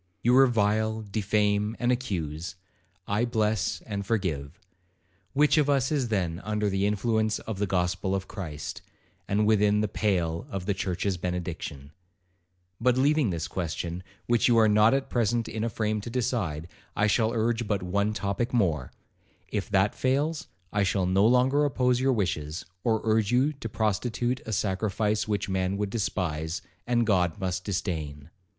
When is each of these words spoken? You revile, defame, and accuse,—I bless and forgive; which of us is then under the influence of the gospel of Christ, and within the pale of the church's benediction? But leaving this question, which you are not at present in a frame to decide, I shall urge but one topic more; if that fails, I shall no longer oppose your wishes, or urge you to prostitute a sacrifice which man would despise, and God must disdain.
You 0.23 0.35
revile, 0.35 1.03
defame, 1.03 1.75
and 1.77 1.91
accuse,—I 1.91 3.23
bless 3.23 3.81
and 3.81 4.03
forgive; 4.03 4.59
which 5.33 5.59
of 5.59 5.69
us 5.69 5.91
is 5.91 6.07
then 6.07 6.41
under 6.43 6.69
the 6.71 6.87
influence 6.87 7.37
of 7.37 7.59
the 7.59 7.67
gospel 7.67 8.15
of 8.15 8.27
Christ, 8.27 8.81
and 9.27 9.45
within 9.45 9.81
the 9.81 9.87
pale 9.87 10.47
of 10.49 10.65
the 10.65 10.73
church's 10.73 11.17
benediction? 11.17 11.91
But 12.79 12.97
leaving 12.97 13.29
this 13.29 13.47
question, 13.47 14.01
which 14.25 14.47
you 14.47 14.57
are 14.57 14.67
not 14.67 14.95
at 14.95 15.07
present 15.07 15.47
in 15.47 15.63
a 15.63 15.69
frame 15.69 16.01
to 16.01 16.09
decide, 16.09 16.67
I 16.95 17.05
shall 17.05 17.31
urge 17.31 17.67
but 17.67 17.83
one 17.83 18.11
topic 18.15 18.51
more; 18.55 18.91
if 19.49 19.69
that 19.69 19.93
fails, 19.93 20.47
I 20.73 20.81
shall 20.81 21.05
no 21.05 21.27
longer 21.27 21.63
oppose 21.63 21.99
your 21.99 22.13
wishes, 22.13 22.65
or 22.83 23.01
urge 23.03 23.29
you 23.31 23.53
to 23.53 23.69
prostitute 23.69 24.41
a 24.47 24.51
sacrifice 24.51 25.27
which 25.27 25.47
man 25.47 25.77
would 25.77 25.91
despise, 25.91 26.63
and 26.87 27.05
God 27.05 27.39
must 27.39 27.63
disdain. 27.63 28.31